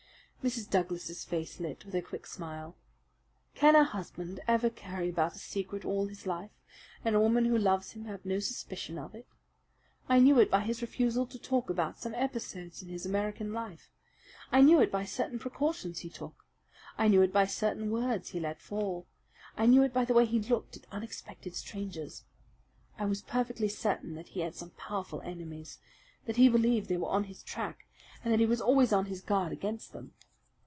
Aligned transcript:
Mrs. 0.43 0.67
Douglas's 0.71 1.23
face 1.23 1.59
lit 1.59 1.85
with 1.85 1.93
a 1.93 2.01
quick 2.01 2.25
smile. 2.25 2.75
"Can 3.53 3.75
a 3.75 3.83
husband 3.83 4.39
ever 4.47 4.71
carry 4.71 5.07
about 5.07 5.35
a 5.35 5.37
secret 5.37 5.85
all 5.85 6.07
his 6.07 6.25
life 6.25 6.49
and 7.05 7.15
a 7.15 7.19
woman 7.19 7.45
who 7.45 7.55
loves 7.59 7.91
him 7.91 8.05
have 8.05 8.25
no 8.25 8.39
suspicion 8.39 8.97
of 8.97 9.13
it? 9.13 9.27
I 10.09 10.17
knew 10.17 10.39
it 10.39 10.49
by 10.49 10.61
his 10.61 10.81
refusal 10.81 11.27
to 11.27 11.37
talk 11.37 11.69
about 11.69 11.99
some 11.99 12.15
episodes 12.15 12.81
in 12.81 12.89
his 12.89 13.05
American 13.05 13.53
life. 13.53 13.91
I 14.51 14.61
knew 14.61 14.81
it 14.81 14.91
by 14.91 15.05
certain 15.05 15.37
precautions 15.37 15.99
he 15.99 16.09
took. 16.09 16.43
I 16.97 17.07
knew 17.07 17.21
it 17.21 17.31
by 17.31 17.45
certain 17.45 17.91
words 17.91 18.29
he 18.29 18.39
let 18.39 18.59
fall. 18.59 19.05
I 19.55 19.67
knew 19.67 19.83
it 19.83 19.93
by 19.93 20.05
the 20.05 20.15
way 20.15 20.25
he 20.25 20.39
looked 20.39 20.75
at 20.75 20.87
unexpected 20.91 21.55
strangers. 21.55 22.23
I 22.97 23.05
was 23.05 23.21
perfectly 23.21 23.67
certain 23.69 24.15
that 24.15 24.29
he 24.29 24.39
had 24.39 24.55
some 24.55 24.71
powerful 24.71 25.21
enemies, 25.21 25.77
that 26.25 26.37
he 26.37 26.49
believed 26.49 26.89
they 26.89 26.97
were 26.97 27.09
on 27.09 27.25
his 27.25 27.43
track, 27.43 27.85
and 28.23 28.33
that 28.33 28.39
he 28.39 28.47
was 28.47 28.59
always 28.59 28.91
on 28.91 29.05
his 29.05 29.21
guard 29.21 29.51
against 29.51 29.93
them. 29.93 30.15